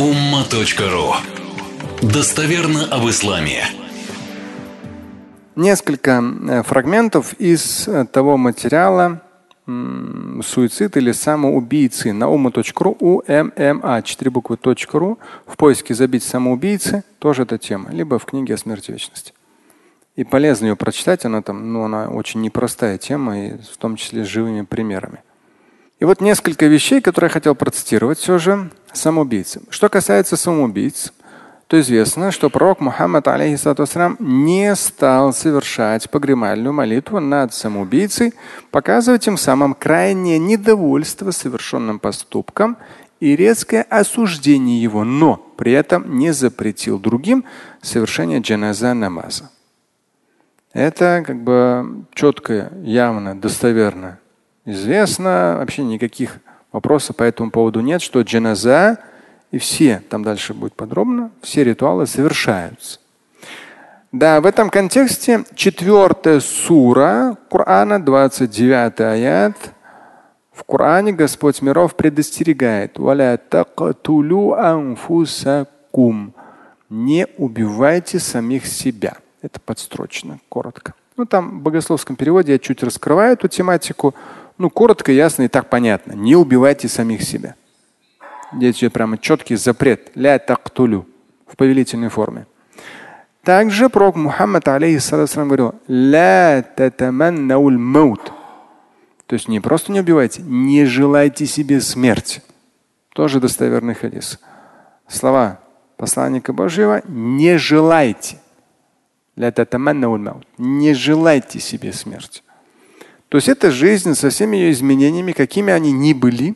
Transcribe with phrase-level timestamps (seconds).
[0.00, 1.12] umma.ru
[2.00, 3.64] Достоверно об исламе.
[5.56, 9.20] Несколько э, фрагментов из э, того материала
[9.66, 14.58] суицид или самоубийцы на ума.ру умма 4 буквы
[14.92, 19.34] .ру в поиске забить самоубийцы тоже эта тема, либо в книге о смерти вечности.
[20.16, 24.24] И полезно ее прочитать, она там, ну, она очень непростая тема, и в том числе
[24.24, 25.18] с живыми примерами.
[26.00, 29.60] И вот несколько вещей, которые я хотел процитировать все же самоубийцы.
[29.68, 31.12] Что касается самоубийц,
[31.66, 38.32] то известно, что пророк Мухаммад алейхиссалам не стал совершать погремальную молитву над самоубийцей,
[38.70, 42.78] показывая тем самым крайнее недовольство совершенным поступком
[43.20, 47.44] и резкое осуждение его, но при этом не запретил другим
[47.82, 49.50] совершение джаназа намаза.
[50.72, 54.19] Это как бы четко, явно, достоверно
[54.70, 55.56] известно.
[55.58, 56.38] Вообще никаких
[56.72, 58.98] вопросов по этому поводу нет, что джаназа
[59.50, 63.00] и все, там дальше будет подробно, все ритуалы совершаются.
[64.12, 69.56] Да, в этом контексте четвертая сура Корана, 29 аят.
[70.52, 72.98] В Коране Господь миров предостерегает.
[76.90, 79.16] Не убивайте самих себя.
[79.42, 80.94] Это подстрочно, коротко.
[81.16, 84.14] Ну, там в богословском переводе я чуть раскрываю эту тематику.
[84.60, 86.12] Ну, коротко, ясно и так понятно.
[86.12, 87.54] Не убивайте самих себя.
[88.52, 90.10] Здесь прямо четкий запрет.
[90.14, 91.06] Ля тактулю
[91.46, 92.44] в повелительной форме.
[93.42, 98.32] Также пророк Мухаммад алейхиссалам говорил, ля маут.
[99.24, 102.42] То есть не просто не убивайте, не желайте себе смерти.
[103.14, 104.38] Тоже достоверный хадис.
[105.08, 105.60] Слова
[105.96, 108.36] посланника Божьего не желайте.
[110.58, 112.42] Не желайте себе смерти.
[113.30, 116.54] То есть это жизнь со всеми ее изменениями, какими они ни были.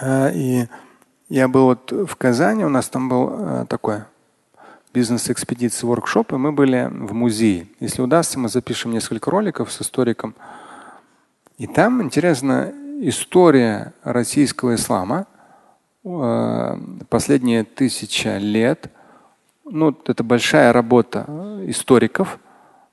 [0.00, 0.66] А, и
[1.28, 4.04] я был вот в Казани, у нас там был а, такой
[4.94, 7.66] бизнес-экспедиции, воркшоп, и мы были в музее.
[7.80, 10.34] Если удастся, мы запишем несколько роликов с историком.
[11.58, 15.26] И там интересна история российского ислама
[16.06, 16.80] а,
[17.10, 18.90] последние тысяча лет–
[19.64, 21.26] ну, это большая работа
[21.66, 22.38] историков,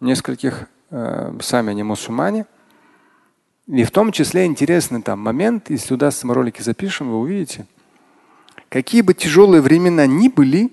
[0.00, 2.46] нескольких, сами они мусульмане.
[3.66, 7.66] И в том числе интересный там момент, если удастся, мы ролики запишем, вы увидите.
[8.68, 10.72] Какие бы тяжелые времена ни были,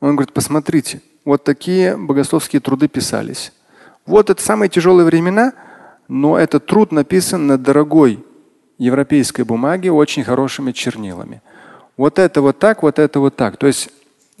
[0.00, 3.52] он говорит, посмотрите, вот такие богословские труды писались.
[4.04, 5.52] Вот это самые тяжелые времена,
[6.08, 8.24] но этот труд написан на дорогой
[8.78, 11.40] европейской бумаге очень хорошими чернилами.
[11.96, 13.56] Вот это вот так, вот это вот так.
[13.56, 13.90] То есть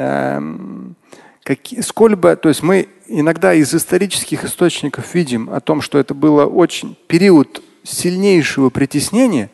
[0.00, 0.94] Эм,
[1.42, 6.14] какие, сколь бы, то есть мы иногда из исторических источников видим о том, что это
[6.14, 9.50] было очень период сильнейшего притеснения,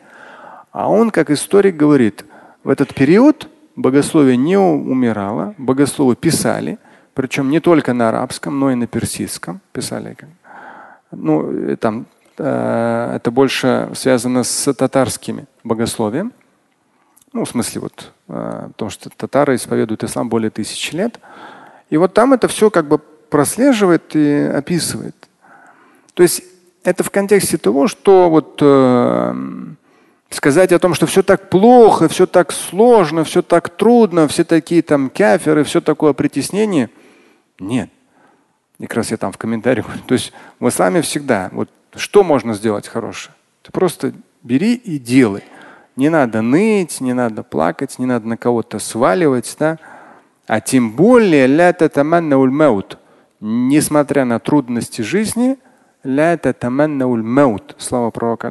[0.71, 2.25] а он, как историк, говорит,
[2.63, 6.77] в этот период богословие не умирало, богословы писали,
[7.13, 10.17] причем не только на арабском, но и на персидском писали.
[11.11, 12.07] Ну, там,
[12.37, 16.33] э, это больше связано с татарскими богословием.
[17.31, 21.19] Ну, в смысле, вот, э, потому что татары исповедуют ислам более тысячи лет.
[21.89, 22.99] И вот там это все как бы
[23.35, 25.13] прослеживает и описывает.
[26.13, 26.41] То есть
[26.85, 29.35] это в контексте того, что вот э,
[30.29, 34.81] сказать о том, что все так плохо, все так сложно, все так трудно, все такие
[34.81, 36.89] там каферы, все такое притеснение.
[37.59, 37.89] Нет.
[38.79, 39.85] И как раз я там в комментариях.
[40.07, 40.31] То есть
[40.61, 43.35] в исламе всегда, вот что можно сделать хорошее?
[43.63, 44.13] Ты просто
[44.43, 45.43] бери и делай.
[45.97, 49.77] Не надо ныть, не надо плакать, не надо на кого-то сваливать, да?
[50.47, 51.47] А тем более
[53.39, 55.57] несмотря на трудности жизни,
[57.77, 58.49] слава пророка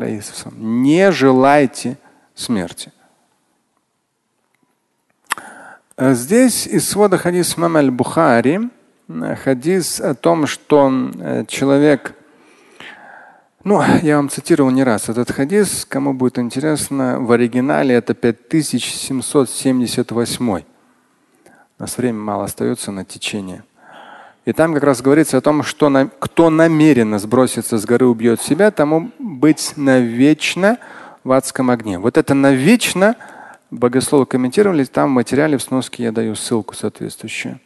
[0.56, 1.98] не желайте
[2.34, 2.92] смерти.
[5.96, 8.68] Здесь из свода хадис Мам аль-Бухари,
[9.44, 12.14] хадис о том, что э, человек
[13.64, 15.86] ну, я вам цитировал не раз этот хадис.
[15.86, 20.50] Кому будет интересно, в оригинале это 5778.
[20.50, 20.62] У
[21.78, 23.64] нас время мало остается на течение.
[24.44, 28.43] И там как раз говорится о том, что на, кто намеренно сбросится с горы, убьет
[28.43, 30.76] себя, тому быть навечно
[31.25, 31.99] в адском огне.
[31.99, 33.17] Вот это навечно
[33.70, 37.58] богословы комментировали, там в материале в сноске я даю ссылку соответствующую.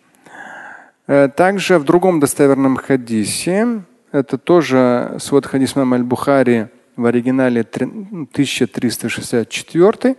[1.08, 3.82] Э, также в другом достоверном хадисе
[4.12, 10.16] это тоже свод хадис аль-Бухари в оригинале 1364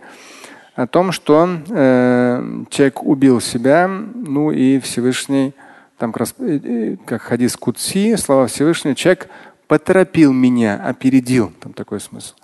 [0.74, 5.54] о том, что э, человек убил себя, ну и Всевышний,
[6.00, 9.28] там как, раз, э, э, как хадис Кутси, слова Всевышнего, человек
[9.68, 12.34] поторопил меня, опередил, там такой смысл.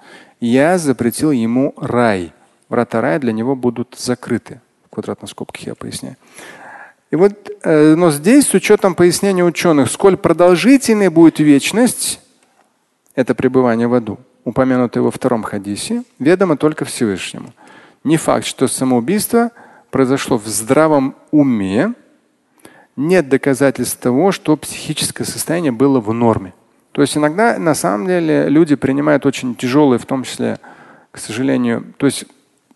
[0.41, 2.35] Я запретил ему рай.
[2.69, 4.61] врата рая для него будут закрыты.
[4.85, 6.17] В квадратных скобках я поясняю.
[7.11, 12.21] И вот, э, но здесь, с учетом пояснения ученых, сколь продолжительной будет вечность,
[13.15, 17.55] это пребывание в аду, упомянутое во втором хадисе, ведомо только Всевышнему.
[18.05, 19.51] Не факт, что самоубийство
[19.91, 21.95] произошло в здравом уме,
[22.97, 26.55] нет доказательств того, что психическое состояние было в норме.
[26.93, 30.59] То есть иногда на самом деле люди принимают очень тяжелые, в том числе,
[31.11, 32.25] к сожалению, то есть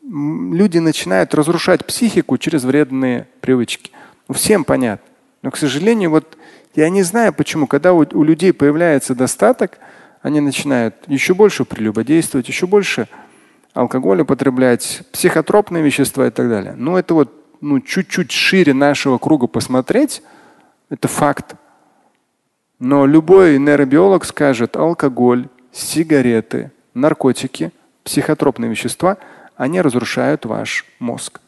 [0.03, 3.93] люди начинают разрушать психику через вредные привычки.
[4.29, 5.07] Ну, всем понятно.
[5.43, 6.37] Но, к сожалению, вот
[6.75, 9.79] я не знаю почему, когда у, у людей появляется достаток,
[10.21, 13.09] они начинают еще больше прелюбодействовать, еще больше
[13.73, 16.75] алкоголь употреблять, психотропные вещества и так далее.
[16.77, 20.23] Но это вот ну, чуть-чуть шире нашего круга посмотреть,
[20.89, 21.57] это факт.
[22.79, 27.73] Но любой нейробиолог скажет, алкоголь, сигареты, наркотики,
[28.05, 29.19] психотропные вещества,
[29.57, 31.41] они разрушают ваш мозг.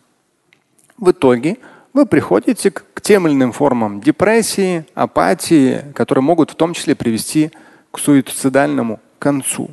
[0.98, 1.56] В итоге
[1.92, 7.50] вы приходите к, тем или иным формам депрессии, апатии, которые могут в том числе привести
[7.90, 9.70] к суицидальному концу.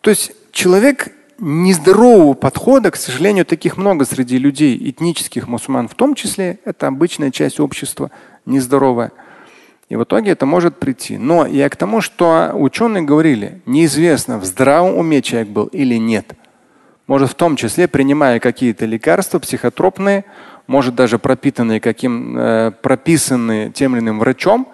[0.00, 6.14] То есть человек нездорового подхода, к сожалению, таких много среди людей, этнических мусульман в том
[6.14, 8.10] числе, это обычная часть общества,
[8.46, 9.12] нездоровая.
[9.88, 11.18] И в итоге это может прийти.
[11.18, 16.32] Но я к тому, что ученые говорили, неизвестно, в здравом уме человек был или нет.
[17.08, 20.24] Может в том числе, принимая какие-то лекарства психотропные,
[20.68, 24.68] может даже пропитанные каким, э, прописанные тем или иным врачом,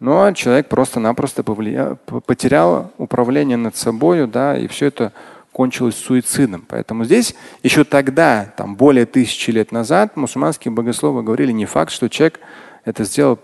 [0.00, 5.12] но человек просто-напросто потерял управление над собой, да, и все это
[5.54, 6.66] кончилось суицидом.
[6.68, 12.08] Поэтому здесь еще тогда, там более тысячи лет назад, мусульманские богословы говорили не факт, что
[12.08, 12.40] человек
[12.84, 13.38] это сделал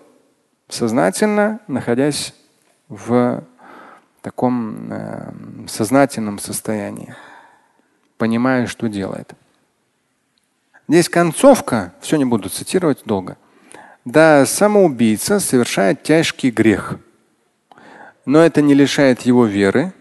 [0.68, 2.34] сознательно, находясь
[2.88, 3.44] в
[4.22, 5.32] таком э,
[5.68, 7.14] сознательном состоянии,
[8.18, 9.32] понимая, что делает.
[10.88, 13.38] Здесь концовка, все не буду цитировать долго.
[14.04, 16.96] Да, самоубийца совершает тяжкий грех,
[18.26, 19.92] но это не лишает его веры,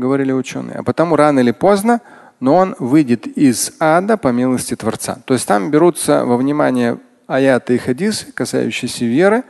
[0.00, 0.78] говорили ученые.
[0.78, 2.00] А потому рано или поздно,
[2.40, 5.18] но он выйдет из ада по милости Творца.
[5.26, 9.44] То есть там берутся во внимание аяты и хадисы, касающиеся веры.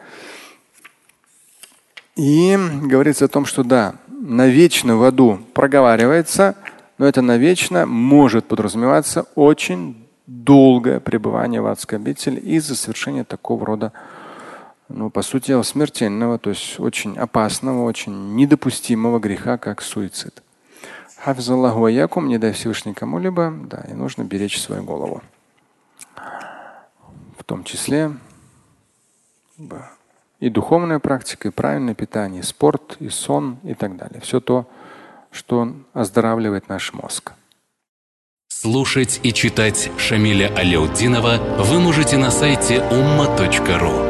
[2.17, 6.57] И говорится о том, что да, навечно в аду проговаривается,
[6.99, 13.93] но это навечно может подразумеваться очень долгое пребывание в адской обители из-за совершения такого рода
[14.91, 20.43] ну, по сути, смертельного, то есть очень опасного, очень недопустимого греха, как суицид.
[21.17, 25.23] Хафизаллаху аякум, не дай Всевышний кому-либо, да, и нужно беречь свою голову.
[27.39, 28.13] В том числе
[30.41, 34.21] и духовная практика, и правильное питание, и спорт, и сон и так далее.
[34.21, 34.67] Все то,
[35.31, 37.33] что оздоравливает наш мозг.
[38.49, 44.10] Слушать и читать Шамиля Аляутдинова вы можете на сайте umma.ru.